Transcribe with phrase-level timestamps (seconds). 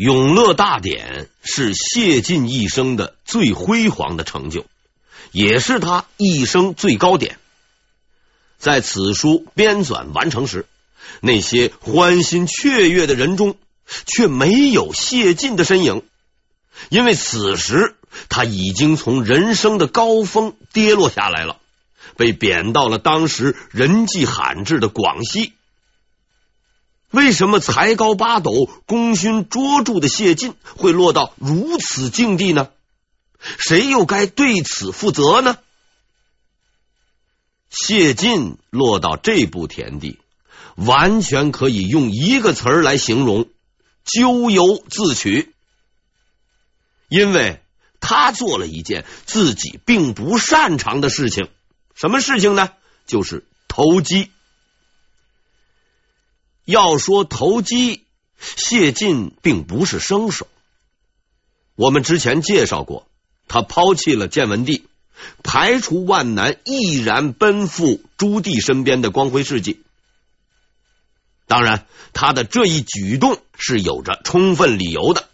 [0.00, 4.64] 永乐大典是谢晋一生的最辉煌的成就，
[5.30, 7.38] 也是他一生最高点。
[8.56, 10.64] 在此书编纂完成时，
[11.20, 13.56] 那些欢欣雀跃的人中，
[14.06, 16.02] 却没有谢晋的身影，
[16.88, 17.94] 因为此时
[18.30, 21.58] 他已经从人生的高峰跌落下来了，
[22.16, 25.52] 被贬到了当时人迹罕至的广西。
[27.10, 28.52] 为什么才高八斗、
[28.86, 32.70] 功勋卓著的谢晋会落到如此境地呢？
[33.58, 35.58] 谁又该对此负责呢？
[37.70, 40.18] 谢晋落到这步田地，
[40.76, 43.48] 完全可以用一个词儿来形容：
[44.04, 45.54] 咎由自取。
[47.08, 47.60] 因为
[47.98, 51.48] 他做了一件自己并不擅长的事情，
[51.94, 52.70] 什么事情呢？
[53.06, 54.30] 就是投机。
[56.70, 58.04] 要说投机，
[58.38, 60.46] 谢晋并不是生手。
[61.74, 63.08] 我们之前介绍过，
[63.48, 64.86] 他抛弃了建文帝，
[65.42, 69.82] 排除万难，毅然奔赴朱棣身边的光辉事迹。
[71.48, 75.28] 当然，他的这一举动是有着充分理由的，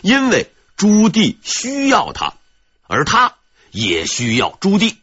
[0.00, 2.38] 因为朱棣需要他，
[2.86, 3.36] 而他
[3.70, 4.96] 也需要朱棣。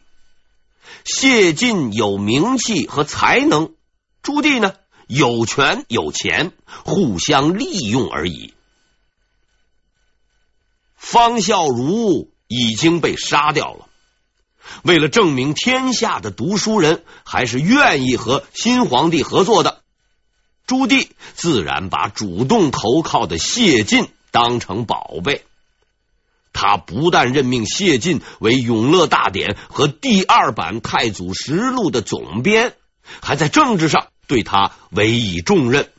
[1.04, 3.72] 谢晋有名气和才能，
[4.22, 4.74] 朱棣呢？
[5.06, 6.52] 有权有钱，
[6.84, 8.54] 互相利用而已。
[10.96, 13.88] 方孝孺已经被杀掉了，
[14.82, 19.82] 为了证明天下的读书人还是愿意和新皇帝合作的，
[20.66, 25.44] 朱棣自然把主动投靠的谢晋当成宝贝。
[26.52, 32.74] 他不但任命谢晋为《永乐大典》和第二版《太祖实录》的总编，
[33.20, 34.08] 还在政治上。
[34.26, 35.90] 对他委以重任，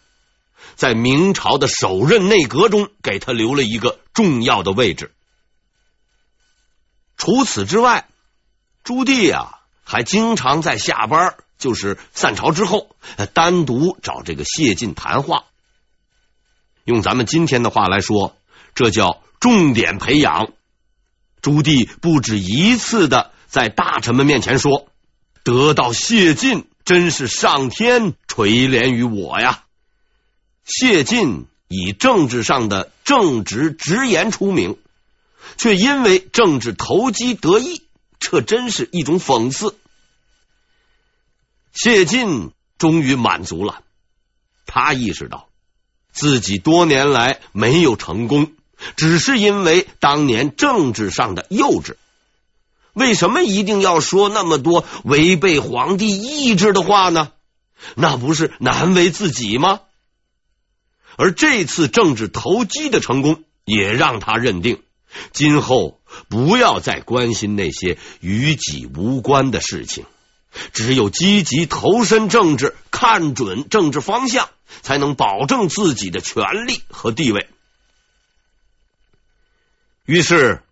[0.76, 5.12] 在明朝的首任内阁中给他留了一个重要的位置。
[7.18, 8.08] 除此之外，
[8.84, 12.96] 朱棣啊还经常在下班，就是散朝之后，
[13.34, 15.46] 单独找这个谢晋谈话。
[16.84, 18.38] 用咱们今天的话来说，
[18.76, 20.52] 这叫重点培养。
[21.42, 24.88] 朱棣不止一次的在大臣们面前说，
[25.44, 26.68] 得到谢晋。
[26.88, 29.66] 真是上天垂怜于我呀！
[30.64, 34.78] 谢晋以政治上的正直直言出名，
[35.58, 37.82] 却因为政治投机得意，
[38.20, 39.76] 这真是一种讽刺。
[41.74, 43.84] 谢晋终于满足了，
[44.66, 45.50] 他意识到
[46.14, 48.54] 自己多年来没有成功，
[48.96, 51.98] 只是因为当年政治上的幼稚。
[52.98, 57.32] 为什么一定要说那么多违背皇帝意志的话呢？
[57.94, 59.82] 那不是难为自己吗？
[61.16, 64.82] 而这次政治投机的成功，也让他认定
[65.32, 70.06] 今后不要再关心那些与己无关的事情，
[70.74, 74.50] 只有积极投身政治，看准政治方向，
[74.82, 77.48] 才能保证自己的权利和地位。
[80.06, 80.64] 于是。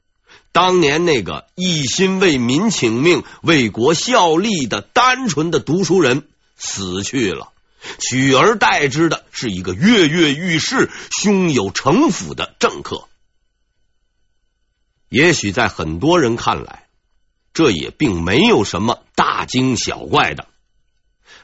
[0.55, 7.51] 当年那个一心为民请命、为国效力的单纯的读书人死去了，
[7.99, 13.09] 取而代之的是一个跃跃欲试、胸有城府的政客。
[15.09, 16.87] 也许在很多人看来，
[17.53, 20.47] 这也并没有什么大惊小怪的，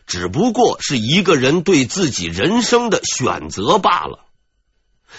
[0.08, 4.24] 只不过是一个人对自己人生的选择罢了。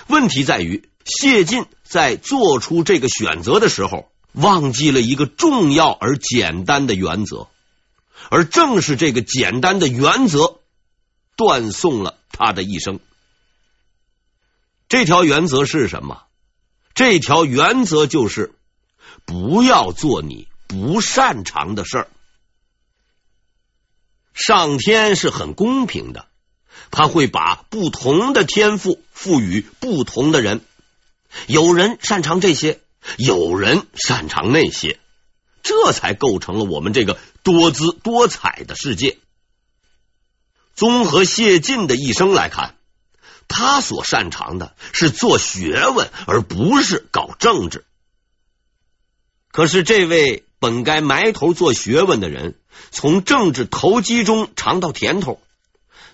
[0.06, 0.88] 问题在于。
[1.04, 7.48] 谢晋在做出这个选择的时候，忘记了一个重要而简单的原则，
[8.30, 10.60] 而正是这个简单的原则
[11.36, 13.00] 断送了他的一生。
[14.88, 16.22] 这条原则是什么？
[16.94, 18.54] 这条原则就是
[19.24, 22.08] 不要做你不擅长的事儿。
[24.34, 26.26] 上天是很公平的，
[26.90, 30.64] 他会把不同的天赋赋予不同的人。
[31.46, 32.80] 有人擅长这些，
[33.16, 34.98] 有人擅长那些，
[35.62, 39.18] 这才构成了我们这个多姿多彩的世界。
[40.74, 42.76] 综合谢晋的一生来看，
[43.46, 47.84] 他所擅长的是做学问，而不是搞政治。
[49.50, 52.54] 可是，这位本该埋头做学问的人，
[52.90, 55.42] 从政治投机中尝到甜头，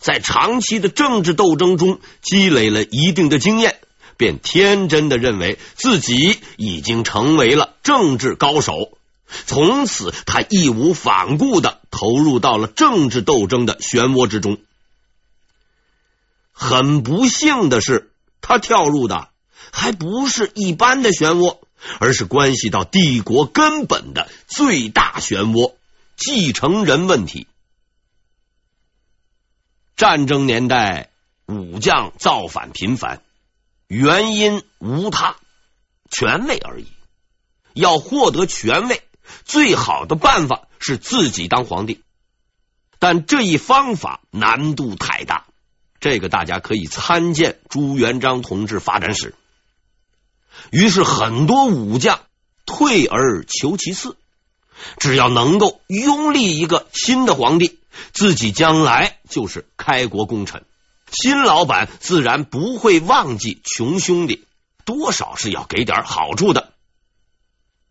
[0.01, 3.81] 在长期的政治斗争中积累了一定的经验。
[4.19, 8.99] 便天真的认为自己已经成为了政治高手，
[9.47, 14.59] 从此他义无反顾的投入到了政治斗争的漩涡之中。
[16.53, 18.11] 很不幸的是，
[18.41, 19.29] 他跳入的
[19.71, 21.59] 还不是一般的漩涡，
[22.01, 25.75] 而是关系到帝国根本的最大漩涡——
[26.19, 27.47] 继承人问题。
[29.95, 31.11] 战争年代，
[31.47, 33.23] 武将造反频繁，
[33.89, 35.37] 原因无他，
[36.11, 36.87] 权位而已。
[37.73, 39.03] 要获得权位，
[39.45, 42.03] 最好的办法是自己当皇帝，
[42.99, 45.47] 但这一方法难度太大。
[46.01, 49.35] 这个大家可以参见朱元璋同志发展史。
[50.71, 52.21] 于是很多武将
[52.67, 54.17] 退而求其次，
[54.99, 57.79] 只要能够拥立一个新的皇帝，
[58.13, 60.65] 自己将来就是开国功臣。
[61.11, 64.47] 新老板自然不会忘记穷兄弟，
[64.85, 66.73] 多少是要给点好处的。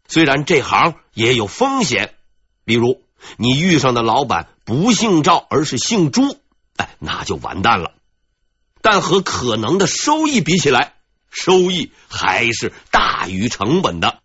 [0.08, 2.16] 虽然这行也有风险，
[2.64, 3.04] 比如
[3.38, 6.40] 你遇上的老板不姓赵，而是姓朱，
[6.78, 7.94] 哎，那就完蛋了。
[8.81, 10.94] 但和可能的收益比起来，
[11.30, 14.22] 收益还是大于成本的。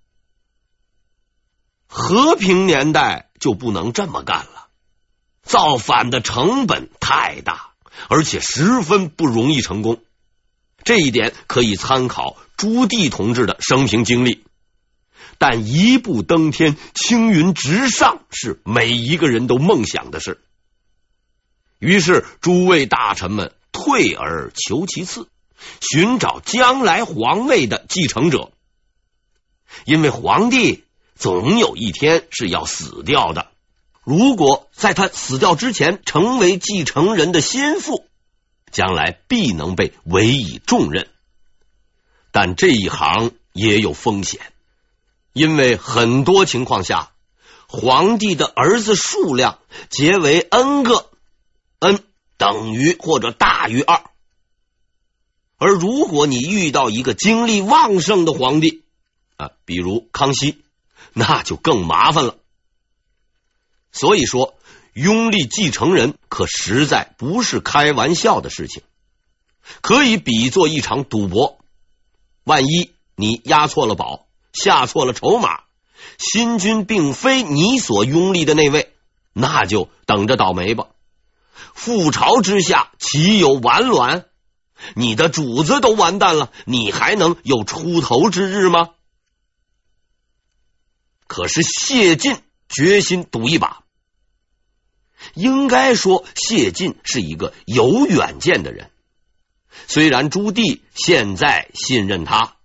[1.89, 4.69] 和平年代就不能这么干了，
[5.43, 7.72] 造反的成本太大，
[8.09, 10.03] 而且十分不容易成功。
[10.85, 14.45] 这一点可以参考朱棣同志的生平经历。
[15.39, 20.41] 但一步登天、青云直上是每一个人都梦想的事。
[21.79, 23.53] 于是诸位大臣们。
[23.75, 25.29] 退而求其次，
[25.81, 28.53] 寻找将来皇位的继承者，
[29.87, 30.85] 因为皇帝
[31.17, 33.52] 总有一天是要死掉的。
[34.05, 38.07] 如果在他死掉之前成为继承人的心腹，
[38.71, 41.09] 将来必能被委以重任。
[42.31, 44.41] 但这一行也有风险，
[45.33, 47.13] 因为很多情况下，
[47.69, 49.59] 皇帝的儿子数量
[49.91, 51.11] 皆为 n 个
[51.79, 52.05] n。
[52.39, 54.03] 等于或者大于二，
[55.59, 58.83] 而如果你遇到一个精力旺盛的皇帝
[59.37, 60.65] 啊，比如康熙，
[61.13, 62.39] 那就更麻烦了。
[64.03, 64.57] 所以说，
[64.95, 68.83] 拥立继承人可实在不是开玩笑的事情，
[69.81, 71.61] 可以比作一场赌博。
[72.43, 75.61] 万一你押错了宝，下错了筹码，
[76.19, 78.93] 新君并非你所拥立的那位，
[79.33, 80.89] 那就等着倒霉吧。
[81.77, 84.25] 覆巢之下，岂有完卵？
[84.97, 88.89] 你的主子都完蛋了，你还能有出头之日吗？
[91.29, 92.37] 可是谢晋
[92.69, 93.79] 决心赌一把。
[95.35, 98.91] 应该说，谢晋是一个有远见的人。
[99.87, 102.57] 虽然朱棣现在信任他，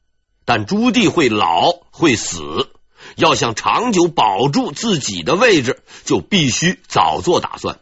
[0.45, 2.69] 但朱棣会老会死，
[3.15, 7.80] 要想长久保住自己的位置，就必须早做打算。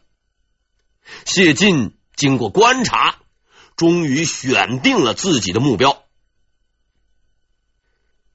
[1.26, 3.18] 谢晋经过观察，
[3.76, 6.04] 终于选定了自己的目标。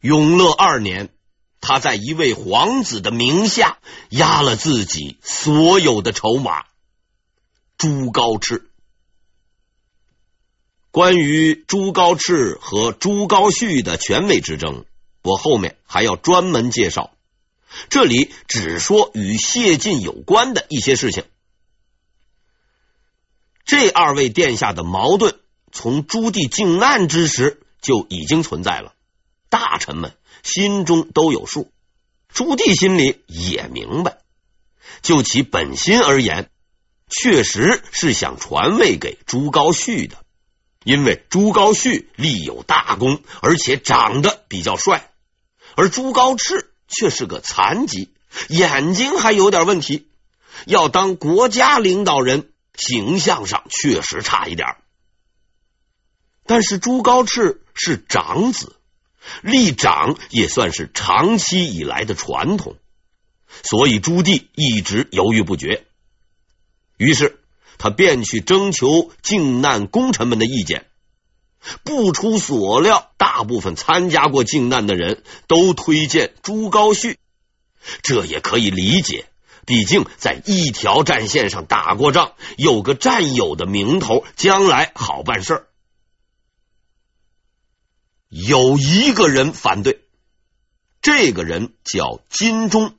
[0.00, 1.10] 永乐二年，
[1.60, 3.78] 他在一位皇子的名下
[4.08, 6.64] 押了自己所有的筹码——
[7.76, 8.62] 朱高炽。
[10.90, 14.84] 关于朱高炽和朱高煦的权位之争，
[15.22, 17.12] 我后面还要专门介绍。
[17.88, 21.24] 这里只说与谢晋有关的一些事情。
[23.64, 25.38] 这二位殿下的矛盾，
[25.70, 28.94] 从朱棣靖难之时就已经存在了，
[29.50, 31.70] 大臣们心中都有数，
[32.32, 34.16] 朱棣心里也明白。
[35.02, 36.48] 就其本心而言，
[37.10, 40.16] 确实是想传位给朱高煦的，
[40.84, 45.10] 因为朱高煦立有大功，而且长得比较帅，
[45.76, 48.14] 而朱高炽却是个残疾，
[48.48, 50.08] 眼睛还有点问题，
[50.64, 52.46] 要当国家领导人。
[52.76, 54.76] 形象上确实差一点，
[56.46, 58.79] 但是朱高炽是长子，
[59.42, 62.76] 立长也算是长期以来的传统，
[63.62, 65.84] 所以朱棣一直犹豫不决。
[66.96, 67.40] 于是
[67.78, 70.86] 他便去征求靖难功臣们的意见，
[71.82, 77.16] 不出所料，大部分参加过靖难的人都推荐朱高煦，
[78.02, 79.26] 这也可以理解。
[79.66, 85.66] 毕竟在一条战线上打过仗，有个战友的名头，将来好办事儿。
[88.30, 90.04] 有一个人反对，
[91.02, 92.94] 这个人叫金钟，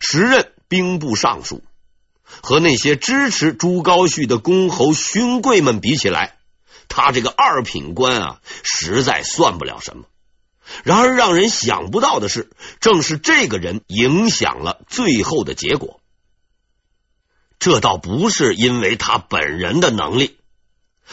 [0.00, 1.64] 时任兵部尚书。
[2.42, 6.36] 和那些支持朱高煦的公侯勋贵们比起来，
[6.88, 10.04] 他这个二品官啊，实在算不了什么。
[10.82, 16.00] 然而，让人想不到的是，正是这个人影响了最后的结果。
[17.58, 20.36] 这倒不是因为他本人的能力，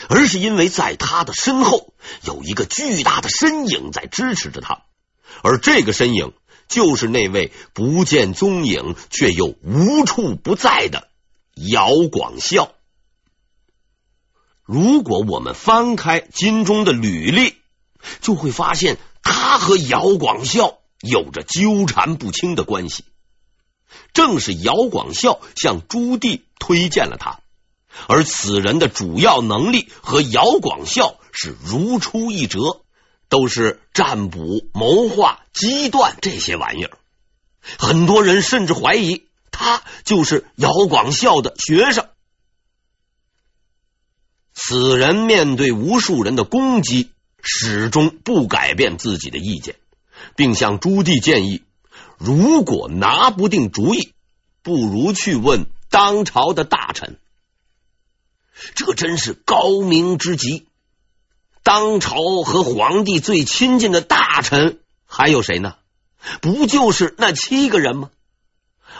[0.10, 1.94] 而是因为在他的身后
[2.24, 4.84] 有一个巨大的身影在支持着他，
[5.44, 6.34] 而这个身影
[6.68, 11.10] 就是那位不见踪影却又无处不在的
[11.54, 12.72] 姚广孝。
[14.64, 17.58] 如果我们翻开金钟的履历，
[18.22, 23.04] 就会发现他和姚广孝有着纠缠不清的关系。
[24.14, 27.42] 正是姚广孝向朱棣推荐了他。
[28.08, 32.82] 而此人的主要能力和姚广孝是如出一辙，
[33.30, 36.98] 都是占卜、谋划、机断这些玩意儿。
[37.78, 42.08] 很多人甚至怀疑他就是姚广孝的学生。
[44.54, 49.76] 此人面对无数人的攻击，始终不改变自己的意见，
[50.36, 51.64] 并向朱棣建议：
[52.18, 54.14] 如果拿不定主意，
[54.62, 57.18] 不如去问当朝的大臣。
[58.76, 60.68] 这真是高明之极。
[61.64, 65.76] 当朝和皇帝最亲近的大臣还有谁呢？
[66.42, 68.10] 不就是那七个人吗？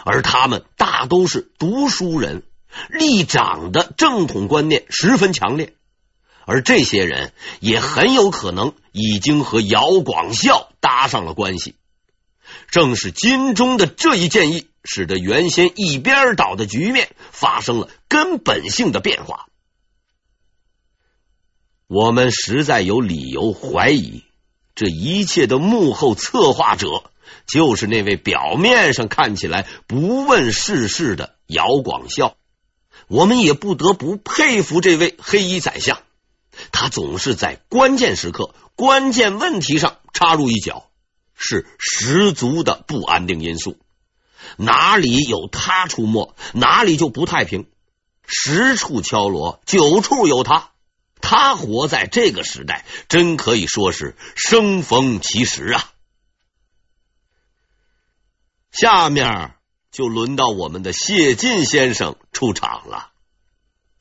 [0.04, 2.42] 而他们大都是读书人，
[2.90, 5.74] 立长的正统观念十分强烈，
[6.44, 11.74] 而这些人也很有可能已经和姚广孝搭上了关系。
[12.70, 19.46] 正是金钟的这一建议，使得原先一边倒的局面发生了根本性的变化。
[21.88, 24.22] 我们实在有理由怀疑，
[24.76, 27.10] 这一切的幕后策划者
[27.48, 32.36] 就是那位表面上看起来不问世事的姚广孝。
[33.08, 35.98] 我们也不得不佩服这位黑衣宰相，
[36.70, 40.88] 他总是在关键时刻、关键问题上插入一脚，
[41.34, 43.76] 是十足的不安定因素。
[44.56, 47.68] 哪里有他出没，哪里就不太平。
[48.26, 50.70] 十处敲锣，九处有他。
[51.20, 55.92] 他活在这个时代，真可以说是生逢其时啊！
[58.72, 59.54] 下面
[59.92, 63.12] 就轮到我们的谢晋先生出场了，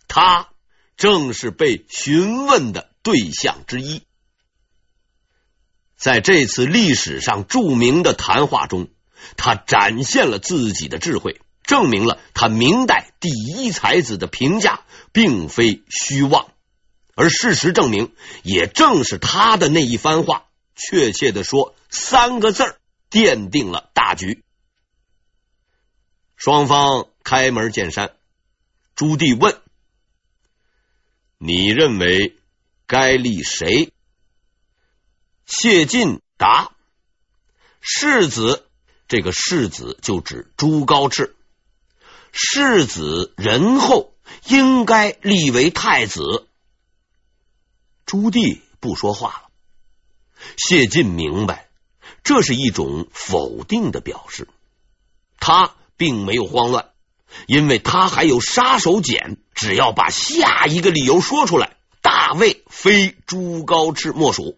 [0.07, 0.49] 他
[0.97, 4.01] 正是被询问的对象之一。
[5.95, 8.89] 在这次历史上著名的谈话中，
[9.37, 16.51] 他展现了自己的智慧，证明了他明代第一才子的评价并非虚妄。
[17.15, 18.13] 而事实证明，
[18.43, 24.43] 也正是他的那一番话，确切的说，三个字儿奠定了大局。
[26.35, 28.15] 双方开门见山，
[28.95, 29.61] 朱棣问
[31.37, 32.35] ：“你认为
[32.87, 33.91] 该立谁？”
[35.45, 36.71] 谢晋答
[37.81, 38.65] ：“世子，
[39.11, 41.33] 这个世子就指朱高炽。
[42.31, 44.13] 世子仁厚，
[44.47, 46.47] 应该立为太子。”
[48.07, 49.49] 朱棣不说话了，
[50.55, 51.67] 谢晋明白
[52.23, 54.47] 这是一种否定的表示，
[55.41, 56.91] 他并没有慌乱，
[57.47, 64.57] 因为他还有杀手锏，只要把下一个理由说出来，大魏非朱高炽莫属。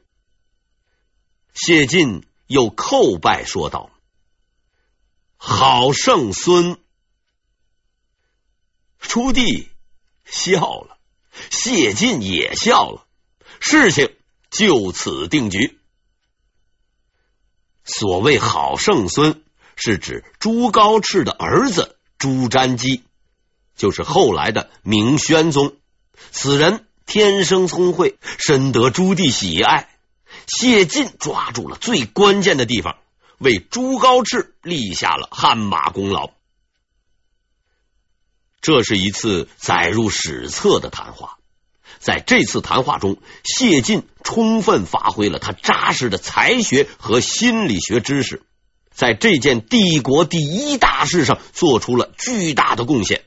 [1.56, 3.90] 谢晋又叩拜说道
[5.46, 6.78] ：“好圣孙！”
[8.98, 9.68] 朱棣
[10.24, 10.98] 笑了，
[11.50, 13.06] 谢晋也笑了。
[13.60, 14.16] 事情
[14.50, 15.78] 就此定局。
[17.84, 19.44] 所谓好圣孙，
[19.76, 23.04] 是指朱高炽的儿子朱瞻基，
[23.76, 25.76] 就是后来的明宣宗。
[26.32, 29.90] 此人天生聪慧，深得朱棣喜爱。
[30.48, 32.96] 谢晋抓住了最关键的地方，
[33.38, 36.32] 为朱高炽立下了汗马功劳。
[38.62, 41.38] 这是一次载入史册的谈话。
[42.00, 48.42] 在这次谈话中，谢晋充分发挥了他扎实的才学和心理学知识，
[48.92, 53.24] 在这件帝国第一大事上做出了巨大的贡献。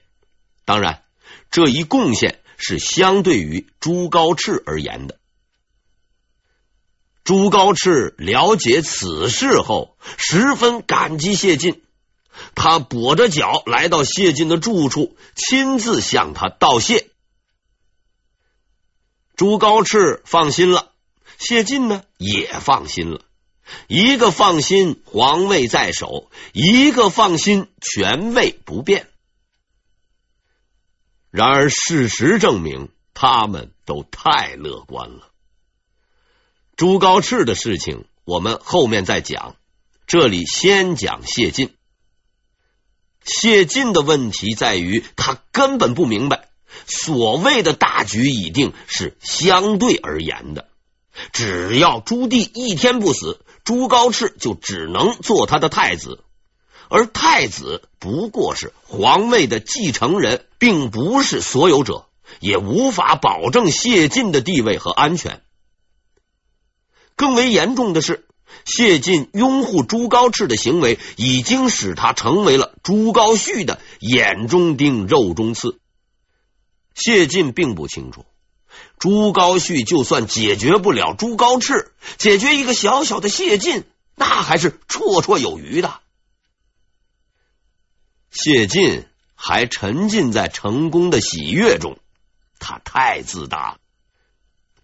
[0.65, 1.05] 当然，
[1.51, 5.19] 这一贡献是相对于朱高炽而言的。
[7.27, 11.83] 朱高炽了解此事后，十分感激谢晋，
[12.55, 17.11] 他跛着脚来到谢晋的住处，亲自向他道谢。
[19.35, 20.93] 朱高炽放心了，
[21.37, 23.23] 谢晋呢也放心了。
[23.89, 29.09] 一个放心皇位在手，一个放心权位不变。
[31.33, 35.33] 然而事实证明，他们都太乐观了。
[36.77, 39.57] 朱高炽的事情我们后面再讲，
[40.07, 41.73] 这里先讲谢晋。
[43.25, 46.51] 谢晋的问题在于，他根本不明白。
[46.87, 50.69] 所谓的大局已定是相对而言的。
[51.33, 56.23] 只要朱棣一天不死，朱高炽就只能做他的太子，
[56.91, 62.05] 而太子不过是皇位的继承人，并不是所有者，
[62.41, 65.41] 也无法保证谢晋的地位和安全。
[67.17, 68.27] 更为严重的是，
[68.65, 75.81] 谢晋拥护朱高炽的行为，已经使他成为了朱高煦的眼中钉、肉中刺。
[76.95, 78.25] 谢晋并不清楚。
[78.99, 86.01] 朱高煦就算解决不了朱高炽，解决一个小小的谢晋，那还是绰绰有余的。
[88.31, 91.99] 谢晋还沉浸在成功的喜悦中，
[92.59, 93.79] 他太自大了，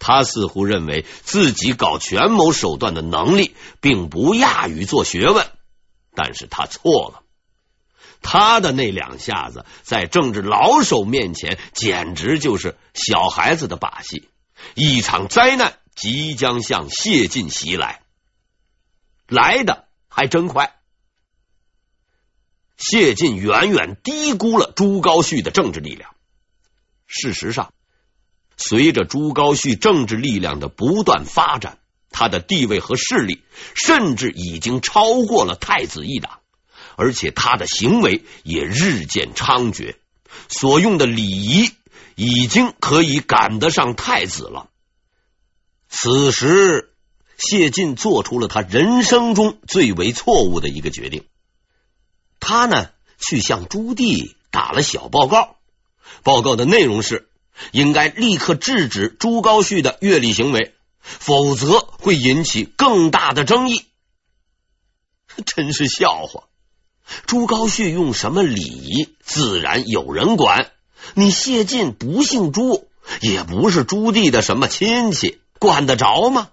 [0.04, 5.48] 他似乎认为自己搞权谋手段的能力并不亚于做学问，
[6.12, 7.22] 但是他错了。
[8.20, 14.28] 他的那两下子在政治老手面前简直就是小孩子的把戏，
[14.74, 18.02] 一场灾难即将向谢晋袭来，
[19.28, 20.74] 来的还真快。
[22.76, 26.10] 谢晋远远低估了朱高煦的政治力量。
[27.06, 27.72] 事实上，
[28.56, 31.78] 随着朱高煦政治力量的不断发展，
[32.10, 33.42] 他的地位和势力
[33.74, 36.38] 甚至已经超过了太子一党。
[36.94, 39.96] 而且他的行为也日渐猖獗，
[40.48, 41.70] 所用的礼仪
[42.16, 44.68] 已经可以赶得上太子了。
[45.88, 46.92] 此时，
[47.38, 51.24] 谢晋做出了他人生中最为错误的一个决定。
[52.40, 55.56] 他呢，去向朱棣打了小报告，
[56.22, 57.26] 报告的内容是
[57.70, 63.84] 应该立刻制止朱高煦的越礼行为，否则会引起更大的争议。
[65.46, 66.44] 真是笑话。
[67.26, 70.70] 朱高煦用什么礼仪，自然有人管。
[71.14, 72.88] 你谢晋不姓朱，
[73.20, 76.50] 也不是朱棣的什么亲戚，管得着吗？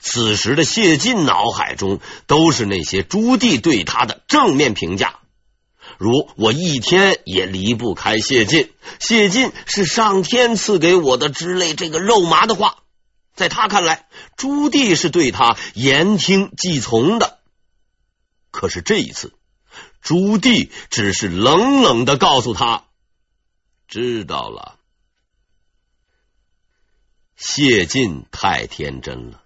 [0.00, 5.19] 此时的谢晋脑海中都是那些朱棣对他的正面评价，
[6.00, 12.78] 如“我一天也离不开谢晋”，“谢晋是上天赐给我的”之类这个肉麻的话。
[13.34, 17.40] 在他看来，朱棣是对他言听计从的。
[18.50, 19.34] 可是这一次，
[20.00, 22.84] 朱棣只是冷冷的告诉他
[23.86, 24.78] ：“知道了。”
[27.36, 29.42] 谢晋太天真了，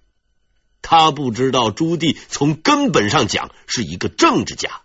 [0.82, 4.82] 他不知道朱棣从根本上讲是一个政治家，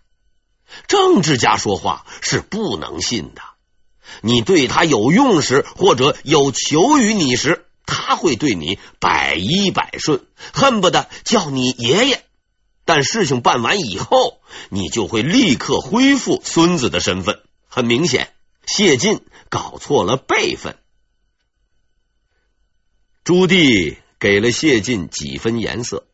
[0.88, 3.42] 政治家说话是不能信的。
[4.22, 12.24] 你对他有用时，或者有求于你时，他会对你百依百顺，恨不得叫你爷爷。
[12.84, 17.40] 但事情办完以后，你就会立刻恢复孙子的身份。
[17.68, 18.32] 很明显，
[18.66, 20.76] 谢晋搞错了辈分。
[23.22, 26.04] 朱棣给了谢晋几分颜色，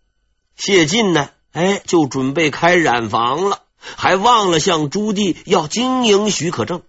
[0.54, 6.82] 谢晋呢，哎，就准备开染坊了，还忘了向朱棣要经营许可证。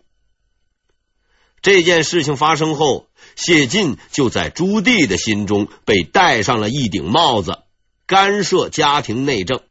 [1.61, 7.63] 这件事情发生后，谢晋就在朱棣的心中被戴上了一顶帽子，
[8.05, 9.61] 干涉家庭内政。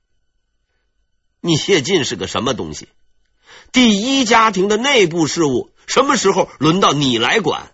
[1.40, 2.88] 你谢晋是个什么东西？
[3.72, 7.72] 第一家庭的内部事务什么时候轮到你来管？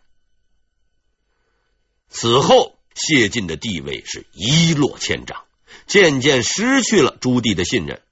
[2.10, 5.44] 此后，谢晋的地位是一落千丈，
[5.86, 8.02] 渐渐失去了朱棣的信任。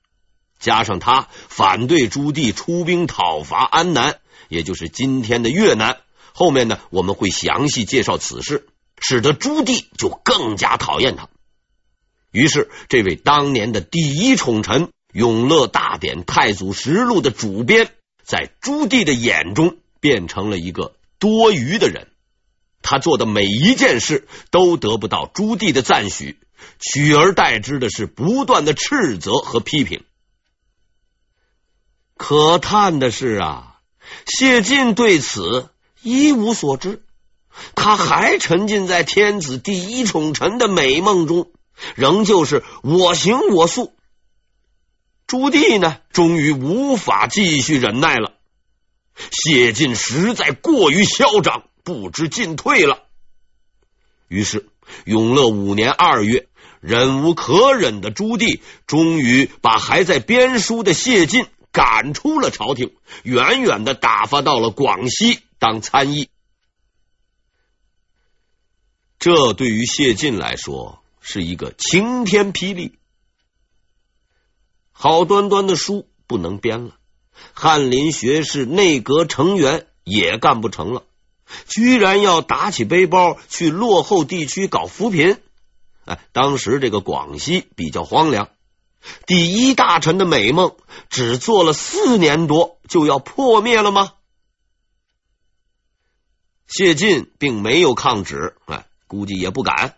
[0.61, 5.99] 加上他反对朱棣出兵讨伐安南，也就是今天的越南。
[6.33, 8.69] 后面呢，我们会详细介绍此事，
[9.01, 11.29] 使得朱棣就更加讨厌他。
[12.31, 14.89] 于是，这位当年的第一宠臣。
[15.19, 17.91] 《永乐大典太祖实录》的主编，
[18.23, 22.07] 在朱棣的眼中变成了一个多余的人。
[22.81, 26.39] 他做的每一件事都得不到朱棣的赞许，
[26.79, 30.05] 取而代之的是不断的斥责和批评。
[32.23, 33.81] 可叹的是啊，
[34.27, 35.71] 谢晋对此
[36.03, 37.03] 一无所知，
[37.75, 41.51] 他还沉浸在天子第一宠臣的美梦中，
[41.95, 43.95] 仍旧是我行我素。
[45.27, 48.35] 朱棣呢，终于无法继续忍耐了。
[49.31, 53.05] 谢晋实在过于嚣张，不知进退了。
[54.29, 54.69] 于是，
[55.07, 56.49] 永乐五年二月，
[56.81, 66.29] 忍无可忍的朱棣终于把还在编书的谢晋赶出了朝廷，远远的打发到了广西当参议。
[69.19, 72.99] 这对于谢晋来说是一个晴天霹雳。
[74.93, 76.97] 好端端的书不能编了，
[77.53, 81.05] 翰林学士内阁成员也干不成了，
[81.67, 85.41] 居然要打起背包去落后地区搞扶贫。
[86.07, 88.49] 哎，当时这个广西比较荒凉，
[89.27, 90.77] 第一大臣的美梦
[91.09, 94.13] 只做了四年多，就要破灭了吗？
[96.67, 99.97] 谢晋并没有抗旨，哎，估计也不敢，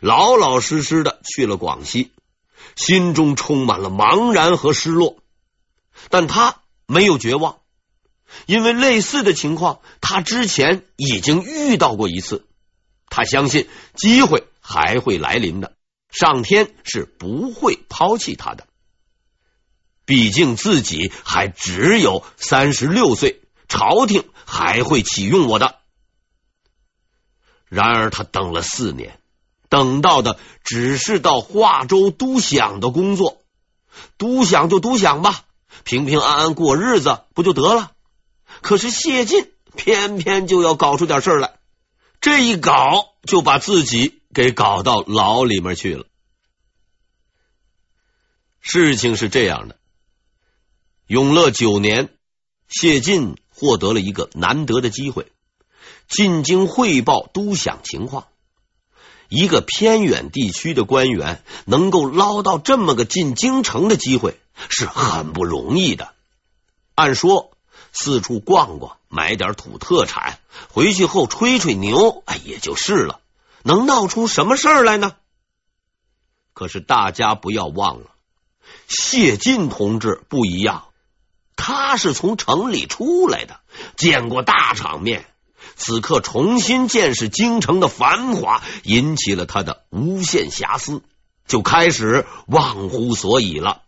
[0.00, 2.10] 老老实实的去了广西，
[2.74, 5.18] 心中充满了茫然和失落。
[6.10, 7.60] 但他没有绝望，
[8.46, 12.46] 因为类似的情况他之前已经遇到过一次，
[13.08, 15.76] 他相信机会还会来临的，
[16.10, 18.66] 上天是不会抛弃他的。
[20.04, 25.76] 毕竟自己还只有三十六岁，朝廷还会启用我的。
[27.68, 29.20] 然而，他等了四年，
[29.68, 33.42] 等到的只是到化州督饷的工作。
[34.16, 35.44] 督饷就督饷吧，
[35.84, 37.92] 平平安安过日子不就得了？
[38.62, 41.58] 可是谢晋偏偏就要搞出点事儿来，
[42.22, 46.06] 这一搞就把自己给搞到牢里面去了。
[48.60, 49.76] 事情是这样的：
[51.06, 52.10] 永乐九年，
[52.68, 55.30] 谢晋获得了一个难得的机会。
[56.06, 58.26] 进京汇报督饗情况，
[59.28, 64.38] 一个偏远地区的官员能够捞到这么个进京城的机会
[64.68, 66.14] 是很不容易的。
[66.94, 67.52] 按说
[67.92, 73.20] 四处逛逛，买点土特产，回去后吹吹牛，哎，也就是了。
[73.68, 75.16] 能闹出什么事儿来呢？
[76.54, 78.06] 可是大家不要忘了，
[78.88, 80.86] 谢晋同志不一样，
[81.54, 83.60] 他是从城里出来的，
[83.94, 85.26] 见过大场面。
[85.76, 91.02] 此刻重新见识京城的繁华，引起了他的无限遐思，
[91.46, 93.82] 就开始忘乎所以了。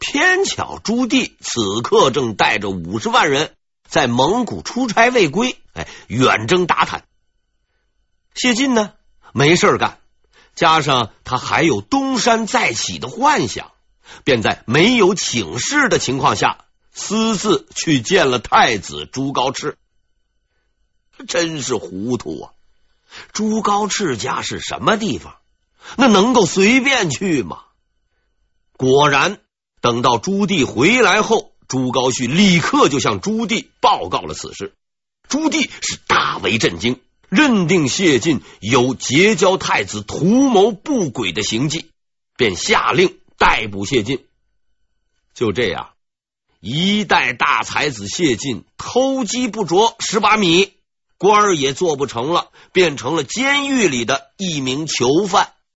[0.00, 3.54] 偏巧朱棣此刻正带着五十万人
[3.88, 7.04] 在蒙古出差未归，哎，远征打探。
[8.34, 8.92] 谢晋呢，
[9.32, 9.98] 没事干，
[10.54, 13.72] 加上他还有东山再起的幻想，
[14.24, 19.74] 便在没有请示的情况下，私自去见了太子朱高炽。
[21.28, 22.52] 真是糊涂啊！
[23.32, 25.36] 朱高炽家是什么地方？
[25.96, 27.60] 那能够随便去吗？
[28.76, 29.38] 果然，
[29.80, 34.74] 等到朱棣回来后，朱高煦立刻就向朱棣报告了此事。
[35.28, 37.00] 朱棣是大为震惊，
[37.32, 41.90] 认定谢晋有结交太子、图谋不轨的行迹，
[42.36, 44.26] 便下令逮捕谢晋。
[45.32, 45.92] 就这样，
[46.60, 50.74] 一代大才子谢晋偷鸡不着蚀把米。
[51.16, 55.54] 官儿也做不成了，变成了监狱里的一名囚犯。